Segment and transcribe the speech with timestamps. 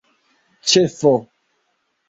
[0.71, 1.13] ĉefo